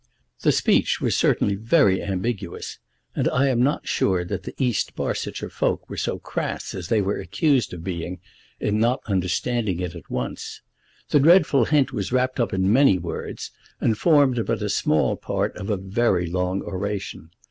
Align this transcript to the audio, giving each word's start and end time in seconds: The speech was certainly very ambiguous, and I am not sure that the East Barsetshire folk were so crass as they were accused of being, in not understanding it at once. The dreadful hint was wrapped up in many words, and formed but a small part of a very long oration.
The 0.41 0.51
speech 0.51 0.99
was 0.99 1.15
certainly 1.15 1.53
very 1.53 2.01
ambiguous, 2.01 2.79
and 3.15 3.29
I 3.29 3.49
am 3.49 3.61
not 3.61 3.87
sure 3.87 4.25
that 4.25 4.41
the 4.41 4.55
East 4.57 4.95
Barsetshire 4.95 5.51
folk 5.51 5.87
were 5.91 5.95
so 5.95 6.17
crass 6.17 6.73
as 6.73 6.87
they 6.87 7.03
were 7.03 7.19
accused 7.19 7.71
of 7.71 7.83
being, 7.83 8.19
in 8.59 8.79
not 8.79 9.01
understanding 9.05 9.79
it 9.79 9.93
at 9.93 10.09
once. 10.09 10.63
The 11.09 11.19
dreadful 11.19 11.65
hint 11.65 11.93
was 11.93 12.11
wrapped 12.11 12.39
up 12.39 12.51
in 12.51 12.73
many 12.73 12.97
words, 12.97 13.51
and 13.79 13.95
formed 13.95 14.43
but 14.47 14.63
a 14.63 14.69
small 14.69 15.17
part 15.17 15.55
of 15.55 15.69
a 15.69 15.77
very 15.77 16.25
long 16.25 16.63
oration. 16.63 17.29